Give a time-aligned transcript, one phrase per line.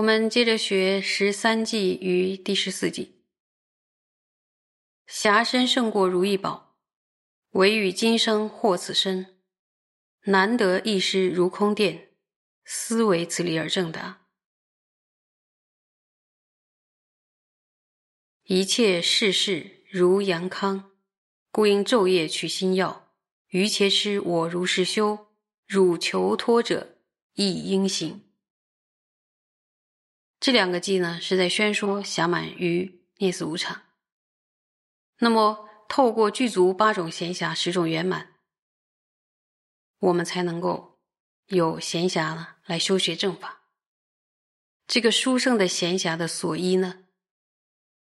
[0.00, 3.20] 我们接着学十三计与第十四计。
[5.06, 6.78] 侠身胜过如意宝，
[7.50, 9.38] 唯与今生获此身，
[10.22, 12.14] 难得一失如空殿，
[12.64, 14.26] 思维此理而正达。
[18.44, 20.92] 一切世事如阳康，
[21.52, 23.12] 故应昼夜取心药。
[23.48, 25.26] 余且师我如是修，
[25.66, 26.96] 汝求托者
[27.34, 28.29] 亦应行。
[30.40, 33.82] 这两个偈呢，是在宣说暇满于念死无常。
[35.18, 38.36] 那么，透过具足八种闲暇、十种圆满，
[39.98, 40.98] 我们才能够
[41.48, 43.60] 有闲暇呢来修学正法。
[44.86, 47.04] 这个殊胜的闲暇的所依呢，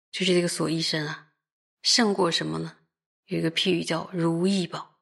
[0.10, 1.34] 就是这个所依身啊，
[1.82, 2.78] 胜过什么呢？
[3.26, 5.02] 有一个譬喻叫如意宝。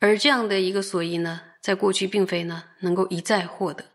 [0.00, 3.86] 而这样的一个所依呢，在过去并非呢能够一再获得。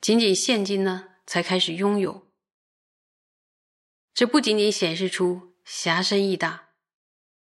[0.00, 2.30] 仅仅现今呢，才开始拥有。
[4.14, 6.70] 这不仅仅显示出侠身义大，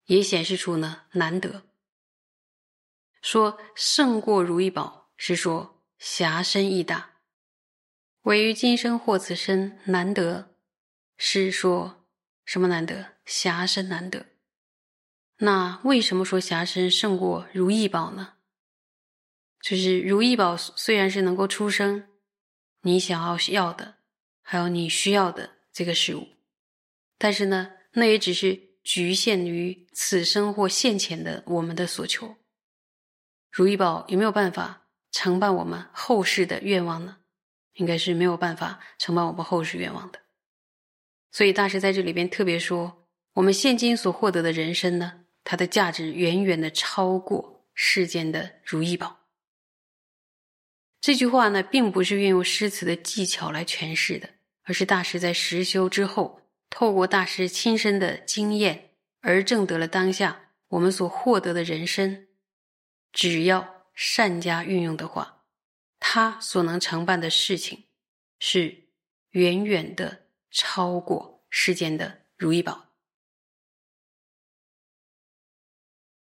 [0.06, 1.64] 也显示出呢难得。
[3.22, 7.20] 说胜过如意宝，是说侠身义大；
[8.22, 10.56] 唯于今生获此身难得，
[11.18, 12.06] 是说
[12.46, 13.16] 什么难得？
[13.26, 14.28] 侠身难得。
[15.38, 18.36] 那为什么说侠身胜过如意宝呢？
[19.62, 22.08] 就是如意宝虽然是能够出生。
[22.86, 23.96] 你想要要的，
[24.44, 26.28] 还有你需要的这个事物，
[27.18, 32.36] 但是呢，那也只是局限于此生或现前的我们的所求。
[33.52, 37.18] 如意宝有没有办法承办我们后世的愿望呢？
[37.74, 40.20] 应该是没有办法承办我们后世愿望的。
[41.32, 49.25] 所以大师在这里边特别说，我们现今所获得的人生呢，它的价值远远的超过世间的如意宝。
[51.06, 54.28] 这句话呢，并不是运用诗词的技巧来诠释的，
[54.64, 62.26] 而是大师在实修之后，透过大师亲身的经验而证得了当下我们所获得的人生。
[63.14, 65.44] 只要善加运用的话，
[66.00, 67.84] 他所能承办的事情，
[68.40, 68.88] 是
[69.30, 72.88] 远远的超过世间的如意宝。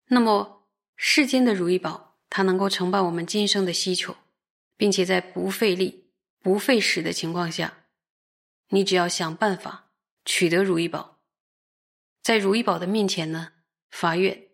[0.06, 4.16] 那么，世间的如意宝，它能够承办我们今生的需求。
[4.80, 6.10] 并且在不费力、
[6.40, 7.84] 不费时的情况下，
[8.70, 9.92] 你只要想办法
[10.24, 11.20] 取得如意宝，
[12.22, 13.52] 在如意宝的面前呢
[13.90, 14.48] 发愿，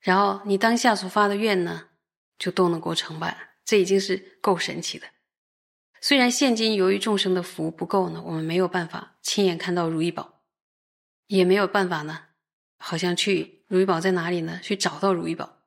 [0.00, 1.90] 然后你当下所发的愿呢，
[2.38, 5.08] 就都能够成办，这已经是够神奇的。
[6.00, 10.40] 虽然现今由于众生的福不够呢，我们没有办法亲眼看到如意宝，
[11.26, 12.28] 也没有办法呢，
[12.78, 14.60] 好像去如意宝在哪里呢？
[14.62, 15.58] 去找到如意宝，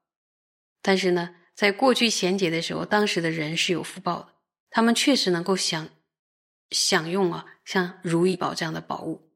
[0.81, 1.36] 但是呢。
[1.59, 4.30] 在过去贤劫的时候，当时的人是有福报的，
[4.70, 5.90] 他们确实能够享
[6.72, 9.34] 享用啊，像如意宝这样的宝物，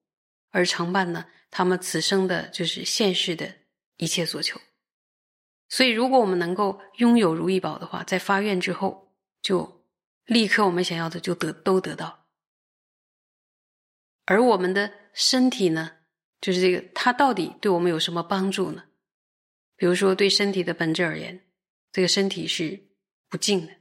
[0.50, 3.53] 而承办呢他们此生的就是现世的
[3.97, 4.57] 一切所求。
[5.67, 9.83] 所以，如果我们能够拥有如意宝的话，在发愿之后，就
[10.23, 12.29] 立刻我们想要的就得都得到。
[14.23, 15.91] 而我们的身体呢，
[16.39, 18.85] 就是这个，它到底对我们有什么帮助呢？
[19.75, 21.41] 比如说，对身体的本质而言。
[21.94, 22.88] 这个身体是
[23.30, 23.74] 不净的，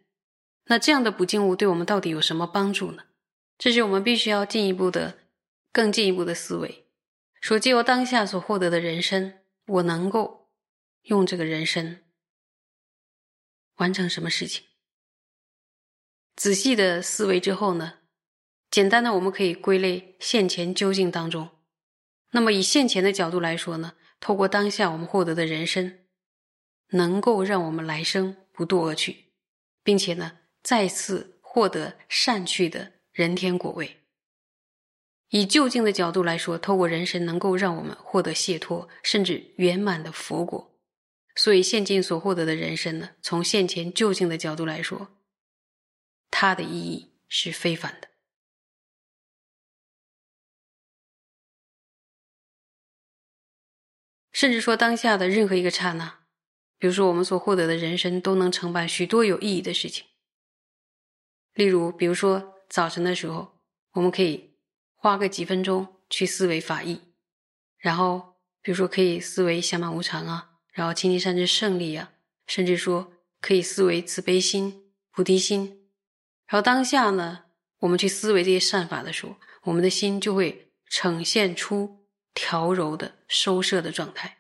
[0.67, 3.05] 那这样的不净物对我们到底有什么帮助呢？
[3.57, 5.19] 这是我们必须要进一步的、
[5.73, 6.87] 更进一步的思维。
[7.41, 10.51] 说，借由当下所获得的人生，我能够
[11.05, 12.03] 用这个人生
[13.77, 14.63] 完成什么事情？
[16.37, 18.01] 仔细的思维之后呢，
[18.71, 21.49] 简单的我们可以归类现前究竟当中。
[22.33, 25.99] 那么以现前的角度来说呢，透过当下我们获得的人生。
[26.93, 29.33] 能够让我们来生不堕恶趣，
[29.83, 33.99] 并且呢，再次获得善趣的人天果位。
[35.29, 40.79] 以就近的角度来说，透过人生能够让我们获得解脱，甚至圆满的佛果。
[41.35, 45.17] 所以现今所获得的人生呢，从现前就近的角度来说，
[46.31, 48.09] 它的意义是非凡的。
[54.31, 56.22] 甚至说当下的任何一个刹那。
[56.83, 60.05] 比如说，我们所获得的人生都能承办许多有意义的事情。
[61.55, 63.61] 例如，比如说早晨的时候，
[63.93, 64.57] 我们可以
[64.97, 67.01] 花个几分钟去思维法义，
[67.79, 72.15] 然后比如说可以思维暇满无常啊，然后清净善知胜利啊，
[72.49, 75.87] 甚至说可以思维慈悲心、菩提心。
[76.49, 77.45] 然后当下呢，
[77.79, 84.39] 我们去思维这些善法的时候，我们的心就会呈现出调柔的收摄的状态。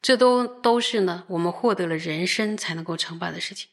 [0.00, 3.68] 这都都是呢，我们获得了人生才能够承办的事情。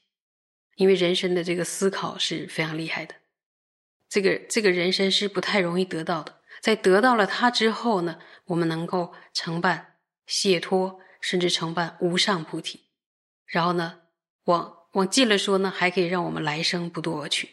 [0.76, 3.16] 因为人生的这个思考是非常厉害的，
[4.10, 6.42] 这个这个人生是不太容易得到的。
[6.62, 12.82] 在得到了它之后呢，我们能够承办解脱，甚至承办无上菩提。
[13.46, 14.02] 然后呢，
[14.46, 17.50] 往往近了说呢，还可以让我们来生不堕恶趣。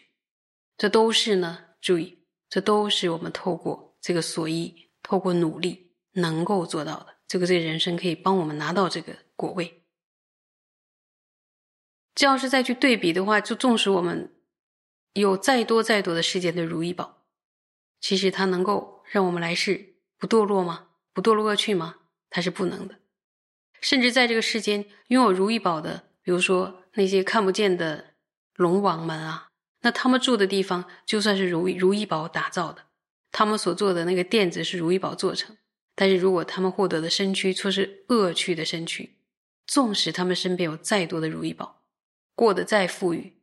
[0.75, 7.12] 这都是呢，注意，这都是我们透过这个所依，透过努力能够做到的。
[7.33, 9.81] 这个这个人生可以帮我们拿到这个果位。
[12.13, 14.31] 这要是再去对比的话，就纵使我们
[15.13, 17.25] 有再多再多的世间的如意宝，
[17.99, 20.89] 其实它能够让我们来世不堕落吗？
[21.11, 21.95] 不堕落恶趣吗？
[22.29, 22.99] 它是不能的。
[23.81, 28.13] 甚至在这个世间拥有如意宝的，比如说那些看不见的
[28.53, 29.47] 龙王们啊，
[29.81, 32.83] 那他们住的地方就算是如意如意宝打造的，
[33.31, 35.57] 他们所做的那个垫子是如意宝做成，
[35.95, 39.15] 但是如果他们获得的身躯却是恶趣的身躯，
[39.67, 41.81] 纵使他们身边有再多的如意宝。
[42.35, 43.33] 过得再富裕，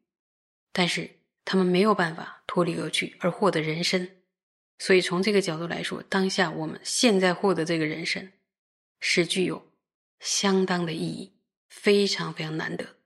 [0.72, 1.10] 但是
[1.44, 4.08] 他们没有办法脱离恶趣而获得人生，
[4.78, 8.32] 所以从这个角度来说，当下我们现在获得这个人生，
[8.98, 9.70] 是具有
[10.18, 11.32] 相当的意义，
[11.68, 12.96] 非常非常难得。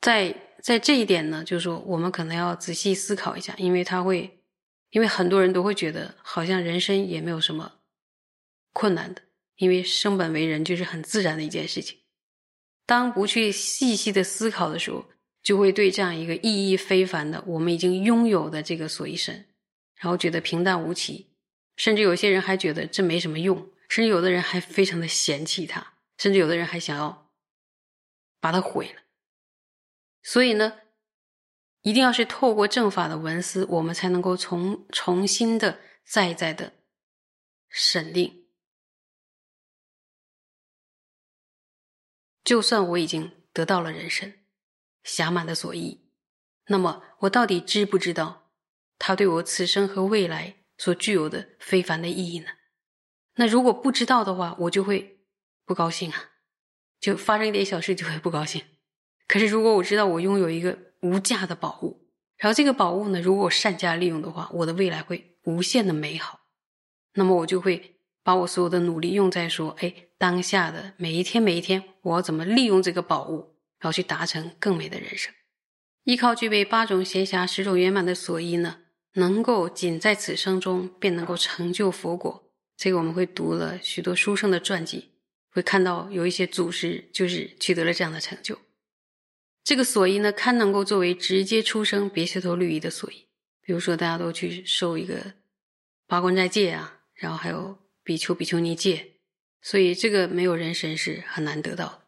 [0.00, 4.41] 在在这一点呢，就是说我们可能要仔细思考一下，因为他会，
[4.92, 7.80] 因为很多人都会觉得好像人生也没有什么
[8.72, 9.22] 困难的，
[9.56, 11.98] 因为生本为人就是很自然的一件事情。
[12.86, 15.06] 当不去细细的思考的时候，
[15.42, 19.46] 就会对这样一个意义非凡的我们已经拥有的这个所依身，
[19.96, 21.30] 然后觉得平淡无奇，
[21.76, 27.30] 甚至有些人还觉得这没什么用，甚至有的人还非常的嫌弃它，甚至有的人还想要
[28.40, 29.02] 把它毁了。
[30.22, 30.80] 所以呢，
[31.82, 36.72] 一定要是透过正法的文思，我们才能够重重新的再再的
[37.68, 38.46] 审定。
[42.44, 44.32] 就算我已经得到了人生，
[45.04, 46.00] 暇满的所依，
[46.66, 48.50] 那么我到底知不知道
[48.98, 52.46] 他对我此生和未来所具有的非凡的意义呢？
[53.34, 55.24] 那如果不知道的话，我就会
[55.64, 56.30] 不高兴啊，
[57.00, 58.64] 就发生一点小事就会不高兴。
[59.26, 62.08] 可是如果我知道我拥有一个无价的宝物，
[62.38, 66.40] 然后这个宝物呢，如果我善加利用的话，我的未来会无限的美好，
[67.14, 67.90] 那么我就会。
[68.24, 75.34] 把我所有的努力用在说，哎，当下的每一天每一天，我要怎么利用这个宝物，然后去达成更美的人生？
[76.04, 78.76] 依靠具备八种闲暇、十种圆满的所依呢，
[79.14, 82.52] 能够仅在此生中便能够成就佛果。
[82.76, 85.10] 这个我们会读了许多书生的传记，
[85.50, 88.56] 会看到有一些祖师就是取得了这样的成就。
[89.64, 93.26] 这个所依呢，堪能够作为直接出生别修头律仪的所依。
[93.60, 95.34] 比如说，大家都去受一个
[96.06, 97.78] 八关斋戒啊，然后还有。
[98.04, 99.12] 比丘、比丘尼戒，
[99.60, 102.02] 所以这个没有人神是很难得到的。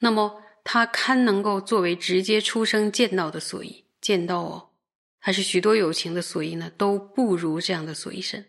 [0.00, 4.70] 那么，他堪能够作为直接出生见到的所依，见到哦，
[5.20, 8.44] 还是许多有情的所依呢，都不如这样的所依身。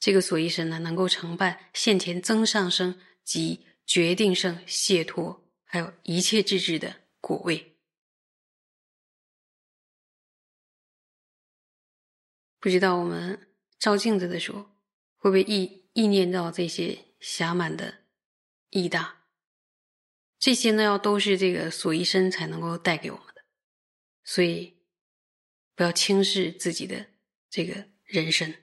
[0.00, 7.78] 这个所依身呢，能够承办现前增上生及决定胜解脱，还有一切智智的果位。
[12.60, 14.76] 不知道我们照镜子的时候，
[15.16, 15.80] 会不会意？
[15.94, 18.04] 意念到这些暇满的
[18.70, 19.26] 意大，
[20.38, 23.44] 这些呢要都是这个所依身才能够带给我们的，
[24.24, 24.82] 所以
[25.74, 27.10] 不要轻视自己的
[27.50, 28.54] 这个人生。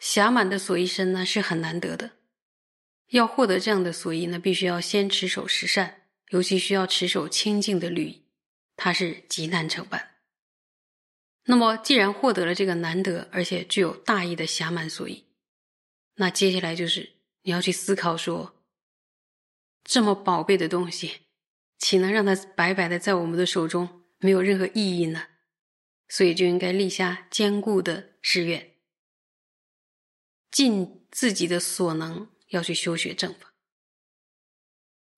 [0.00, 2.15] 暇满的所依身呢是很难得的，
[3.08, 8.22] 要获得这样的所依呢，必须要先持守十善，尤其需要持守清净的律，
[8.76, 10.16] 它是极难成办。
[11.44, 15.24] 那么，既然获得了这个难得而且具有大义的暇满所依，
[16.16, 17.10] 那接下来就是
[17.42, 18.64] 你要去思考说，
[19.84, 21.20] 这么宝贝的东西，
[21.78, 25.28] 岂能让它白白的在我们的手中没有任何意义呢？
[26.08, 28.74] 所以就应该立下坚固的誓愿，
[30.50, 33.54] 尽自己的所能要去修学正法。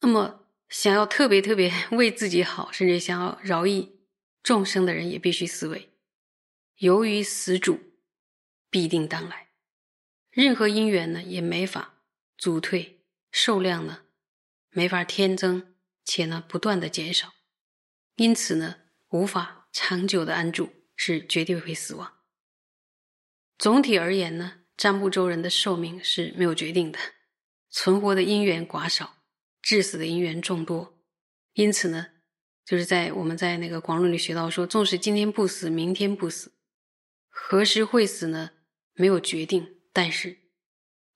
[0.00, 4.00] 那么，想要特别特别 为自己好，甚至想要饶益
[4.42, 5.92] 众生的人，也必须思维。
[6.76, 7.80] 由于死主
[8.70, 9.48] 必定当来，
[10.30, 12.02] 任何因缘呢也没法
[12.36, 14.04] 阻退，寿量呢
[14.70, 17.34] 没法添增，且呢不断的减少，
[18.14, 18.76] 因此呢
[19.08, 22.18] 无法长久的安住，是绝对会死亡。
[23.58, 26.98] 总体而言呢，占卜周人的寿命是没有决定的，
[27.80, 29.22] 存活的因缘寡少，
[29.62, 30.98] 致死的因缘众多，
[31.52, 32.08] 因此呢，
[32.64, 36.50] 就是在我们在那个广论里学到说，纵使今天不死，明天不死。
[37.28, 38.50] 何时会死呢？
[38.94, 40.38] 没有决定，但是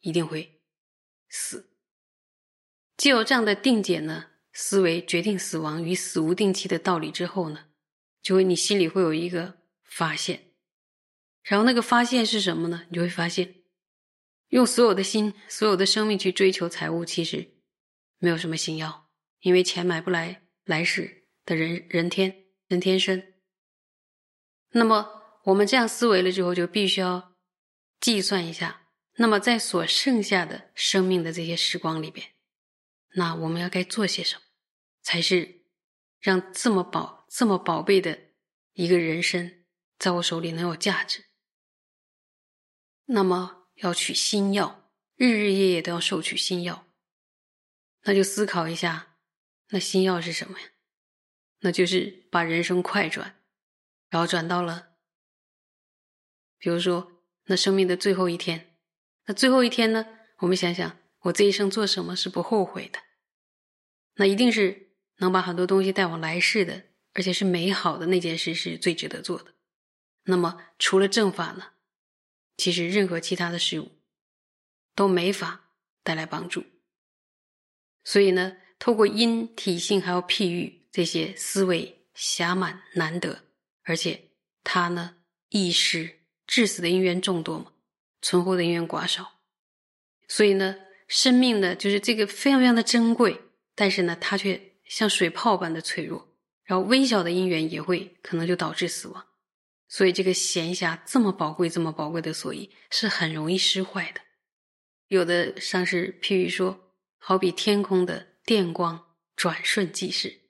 [0.03, 0.61] 一定会
[1.29, 1.73] 死。
[2.97, 7.71] 既有这样的定解呢，思维决定死亡与死无定期的道理之后呢，
[8.23, 10.53] 就会你心里会有一个发现，
[11.43, 12.87] 然后那个发现是什么呢？
[12.89, 13.62] 你就会发现，
[14.53, 17.55] 用所有的心、所有的生命去追求财物，其实
[18.19, 23.33] 没有什么心要，因为钱买不来来世的人人天人天生。
[24.73, 27.35] 那么我们这样思维了之后，就必须要
[27.99, 32.35] 计算一下，那么在所剩下的生命的这些时光里边。
[33.15, 34.43] 那我们要该做些什么，
[35.01, 35.63] 才是
[36.21, 38.19] 让这么宝、这么宝贝的
[38.75, 39.65] 一个人参
[39.99, 41.25] 在我手里能有价值？
[43.07, 46.87] 那么要取新药，日日夜夜都要受取新药。
[48.05, 49.17] 那就思考一下，
[49.69, 50.67] 那新药是什么呀？
[51.61, 53.41] 那就是把人生快转，
[54.09, 54.97] 然后转到了，
[56.59, 58.77] 比如说那生命的最后一天。
[59.27, 60.07] 那最后一天呢？
[60.39, 60.99] 我们想想。
[61.27, 62.99] 我这一生做什么是不后悔的？
[64.15, 69.55] 那一定是能把很多东西带往来世的，而且是美好的那件事是最值得做的。
[70.25, 71.72] 那么除了正法呢？
[72.57, 73.91] 其实任何其他的事物
[74.95, 75.71] 都没法
[76.03, 76.65] 带来帮助。
[78.05, 83.45] 所以呢，透过因体性还有譬喻这些思维狭满难得，
[83.83, 84.31] 而且
[84.65, 85.17] 他呢
[85.49, 87.73] 易失致死的因缘众多嘛，
[88.21, 89.41] 存活的因缘寡少，
[90.29, 90.77] 所以呢。
[91.09, 93.39] 生命呢，就是这个非常非常的珍贵，
[93.75, 99.27] 但是呢，它却像水泡般的脆弱，然后微小的因缘也会可能就导致死亡。
[99.93, 104.23] 所以这个闲暇这么宝贵、这么宝贵的所以，是很容易失坏的。
[105.09, 109.05] 有的上师譬喻说，好比天空的电光，
[109.37, 110.41] 转瞬即逝。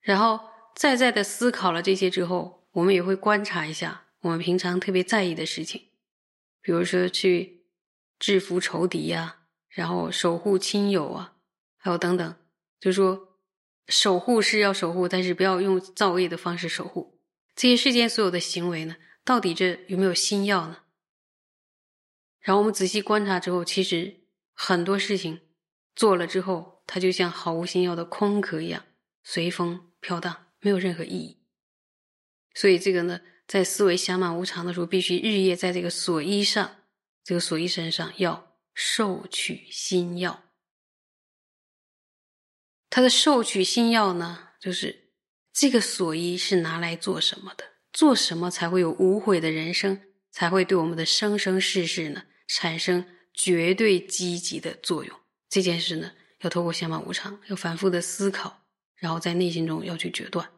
[0.00, 0.38] 然后
[0.76, 5.88] 再再的思考了这些之后，我们也会观察一下我们平常特别在意的事情，
[6.62, 7.64] 比如说去。
[8.16, 11.34] 制服仇敌呀，然后守护亲友啊，
[11.76, 12.36] 还有等等，
[12.78, 13.40] 就说
[13.88, 17.13] 守护是要守护，但是不要用造恶的方式守护。
[17.54, 20.84] 这些世间所有的行为呢，到底这有没有心要呢？
[22.40, 25.40] 然后我们仔细观察之后，其实很多事情
[25.94, 28.84] 做了之后，它就像毫无心要的空壳一样，
[29.22, 31.42] 随风飘荡，没有任何意义。
[32.54, 36.80] 所以这个呢，在思维暇满无常的时候，必须日夜在这个所依上。
[37.26, 40.44] 这个所依身上要受取心药，
[42.90, 45.03] 他的受取心药呢，就是
[45.54, 47.64] 这个所依是拿来做什么的？
[47.92, 50.02] 做什么才会有无悔的人生？
[50.32, 55.20] 才会对我们的生生世世呢产生绝对积极的作用？
[55.48, 60.50] 这件事呢，要透过相满无常，要反复的思考，然后在内心中要去决断，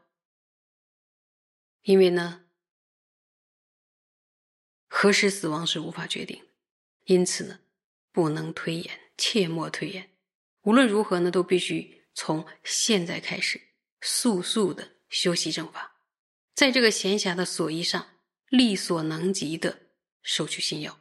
[1.83, 2.47] 因为呢，
[4.89, 6.43] 何时死亡是无法决定。
[7.05, 7.61] 因此呢，
[8.11, 10.11] 不能推延，切莫推延。
[10.63, 13.61] 无论如何呢，都必须从现在开始，
[14.07, 15.97] 速速的修习正法，
[16.55, 18.07] 在这个闲暇的所依上，
[18.49, 19.91] 力所能及的
[20.23, 21.01] 收取心药。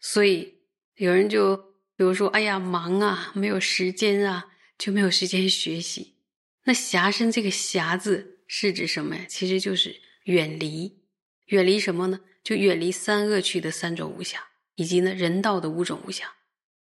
[0.00, 0.62] 所以
[0.94, 1.56] 有人就
[1.94, 6.16] 比如说，哎呀，忙啊，没有时间啊，就没有时间学习。
[6.64, 8.30] 那暇身这个暇字。
[8.54, 9.24] 是指什么呀？
[9.26, 11.06] 其实就是远离，
[11.46, 12.20] 远离什么呢？
[12.44, 14.40] 就远离三恶趣的三种无暇，
[14.74, 16.24] 以及呢人道的五种无暇。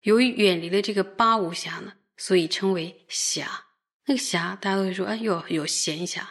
[0.03, 3.47] 由于远离了这个八无暇呢，所以称为暇。
[4.07, 6.23] 那个暇，大家都会说，哎，呦有闲暇。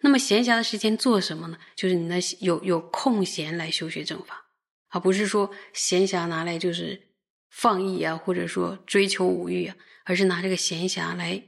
[0.00, 1.58] 那么闲暇的时间做什么呢？
[1.74, 4.46] 就是你那有有空闲来修学正法，
[4.90, 7.08] 而不是说闲暇拿来就是
[7.50, 11.42] 放逸啊，或者说追求五欲啊，而是拿这个闲暇来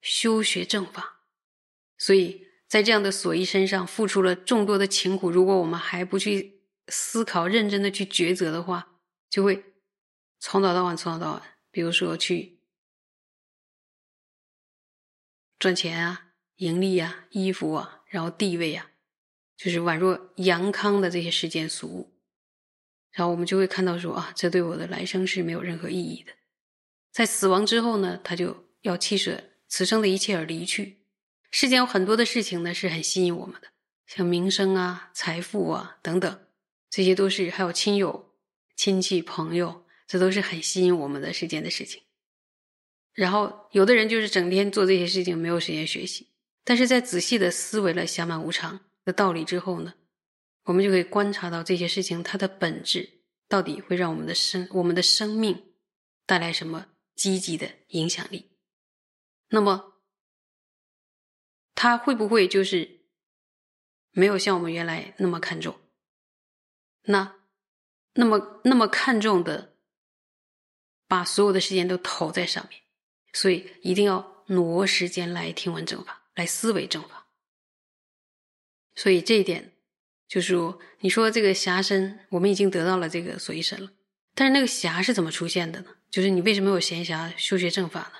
[0.00, 1.20] 修学正法。
[1.98, 2.42] 所以。
[2.66, 8.96] 在这样的所依身上付出了众多的勤苦，如果我们还不去思考、认真的去抉择的话，
[9.30, 9.62] 就会
[10.46, 11.42] 从早到晚、从早到晚。
[11.70, 12.58] 比如说去
[15.58, 18.90] 赚钱啊、盈利啊、衣服啊，然后地位啊，
[19.56, 22.12] 就是宛若阳康的这些世间俗物，
[23.10, 26.32] 然后我们就会看到说啊，这对我的来生是没有任何意义的。
[27.10, 30.98] 在死亡之后呢，他就要弃舍此生的一切而离去。
[31.50, 33.68] 世间有很多的事情呢，是很吸引我们的，
[34.06, 36.46] 像名声啊、财富啊等等，
[36.90, 38.34] 这些都是还有亲友、
[38.76, 42.02] 亲戚、朋友，这都是很吸引我们的时间的事情。
[43.12, 46.28] 然后有的人就是整天做这些事情，没有时间学习。
[46.64, 49.94] 但是在仔细的思维了暇满无常的道理之后呢，
[50.64, 55.74] 我们就可以观察到这些事情它的本质到底会让我们的生、我们的生命
[56.26, 58.50] 带来什么积极的影响力。
[59.48, 59.92] 那么。
[61.76, 63.00] 他会不会就是
[64.12, 65.74] 没有像我们原来那么看重？
[67.02, 67.34] 那
[68.14, 69.73] 那么那么看重的，
[71.06, 72.80] 把所有的时间都投在上面，
[73.32, 77.26] 所以一定要挪时间来听闻正法，来思维正法。
[78.94, 79.72] 所以这一点，
[80.28, 83.90] 就是说，你说这个侠身，我们已经得到了这个所依身了，
[84.34, 85.96] 但是那个侠是怎么出现的呢？
[86.10, 88.12] 就是你为什么有闲暇修学正法呢？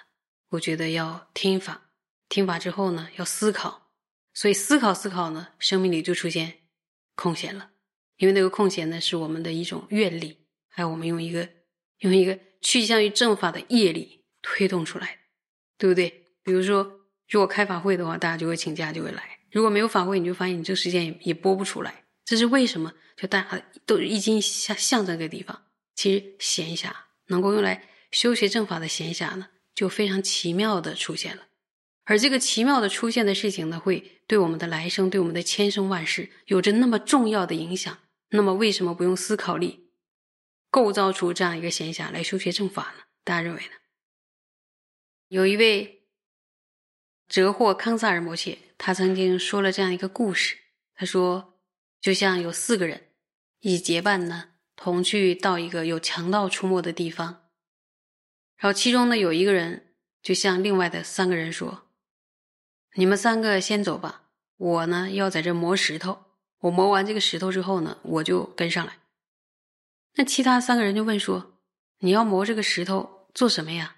[0.50, 1.90] 我觉得要听法，
[2.28, 3.90] 听法之后呢，要思考，
[4.32, 6.60] 所以思考思考呢，生命里就出现
[7.14, 7.70] 空闲了，
[8.16, 10.38] 因为那个空闲呢，是我们的一种愿力，
[10.68, 11.48] 还有我们用一个
[11.98, 15.18] 用一个趋向于正法的业力推动出来，
[15.78, 16.24] 对不对？
[16.42, 19.38] 比如说，如果开法会的话，大家就会请假，就会来。
[19.52, 22.92] 如果没有法会，你就发现你这个时间也也播不出来，这是为什么？
[23.16, 26.90] 就大家都已经向向这个地方，其实闲暇
[27.28, 31.42] 能够用来修学正法的闲暇呢，就非常奇妙的出现了。
[32.06, 37.98] 而这个奇妙的出现的事情呢，会对我们的来生、对我们的千生万世有着那么重要的影响。
[38.30, 39.83] 那么，为什么不用思考力
[40.74, 43.04] 构造出这样一个闲暇来修学正法呢？
[43.22, 43.74] 大家认为呢？
[45.28, 46.02] 有一位。
[47.28, 50.58] 哲霍康萨尔摩切，他曾经说了这样一个故事。
[50.96, 51.60] 他说，
[52.00, 53.12] 就像有四个人
[53.60, 57.44] 一结伴呢，同去到一个有强盗出没的地方。
[58.56, 61.86] 然后其中呢，有一个人就向另外的三个人说
[62.98, 64.24] ：“你们三个先走吧，
[64.56, 66.24] 我呢要在这磨石头。
[66.62, 68.98] 我磨完这个石头之后呢，我就跟上来。”
[70.14, 71.58] 那其他三个人就问说
[72.00, 73.96] ：“你要磨这个石头做什么呀？”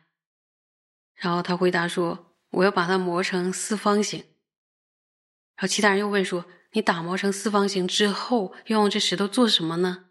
[1.14, 2.24] 然后他回答说。
[2.50, 10.06] 我要把它磨成四方形，然后其他人又问说：“你打磨成四方形之后，要用这石头做什么呢？”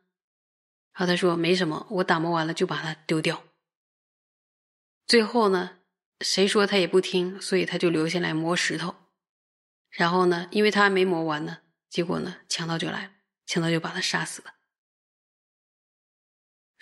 [0.94, 3.42] 然后他说：“没什么，我打磨完了就把它丢掉。”
[5.08, 5.78] 最后呢，
[6.20, 8.94] 谁说他也不听，所以他就留下来磨石头。
[9.90, 13.12] 然后呢，因为他还没磨完呢，结果呢，强盗就来了，
[13.48, 14.55] 强盗就把他杀死了。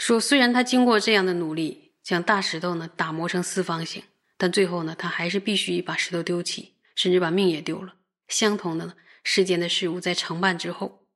[0.06, 4.04] 说虽然他经过这样的努力，将大石头呢打磨成四方形。
[4.36, 7.96] 但最后呢，他还是必须把石头丢弃，甚至把命也丢了。
[8.28, 11.08] 相同的呢，世间的事物在成办之后，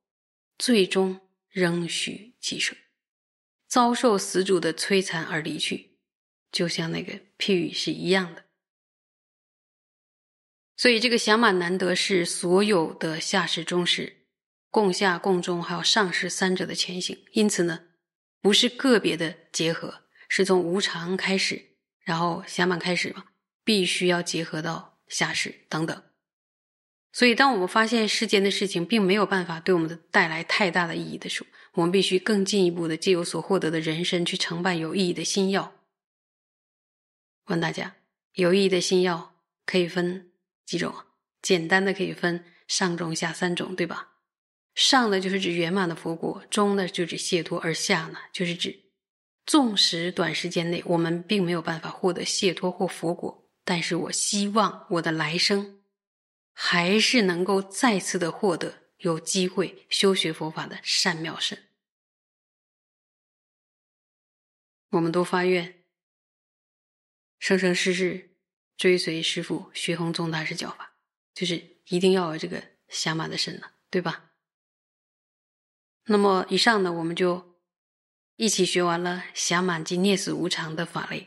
[0.56, 1.20] 最终
[1.50, 2.74] 仍需其舍，
[3.66, 5.98] 遭受死主的摧残而离去，
[6.50, 8.46] 就像那个譬喻是一样的。
[10.78, 14.24] 所以，这个降满难得是所有的下士、中士、
[14.70, 17.22] 共下、共中还有上士三者的前行。
[17.32, 17.87] 因此呢，
[18.40, 21.66] 不是个别的结合，是从无常开始。
[22.02, 23.24] 然后暇满开始嘛，
[23.64, 26.02] 必须要结合到下世等等。
[27.12, 35.74] 所以，当我们发现世间的事情并没有办法对我们的带来太大的意义的时候，我们必须更进一步的借由所获得的人身去承办有意义的新药。
[37.46, 37.96] 问大家，
[38.34, 39.34] 有意义的新药
[39.66, 40.30] 可以分
[40.64, 40.94] 几种？
[41.42, 44.17] 简单的可以分上中下三种，对吧？
[44.78, 48.84] 上呢就是指圆满的佛果，中呢就指解脱，而下呢就是指。
[49.44, 55.82] 纵使短时间内我们并没有办法获得解脱或佛果，但是我希望我的来生
[56.52, 61.58] 还是能够再次的获得有机会修学佛法的善妙身。
[64.90, 65.82] 我们都发愿，
[67.40, 68.36] 生生世世
[68.76, 70.92] 追随师父学宏宗大师教法，
[71.34, 74.27] 就是一定要有这个暇满的身了，对吧？
[76.08, 77.48] 那么以上呢，我们就。
[78.40, 81.26] 一起学完了暇满及涅死无常的法类。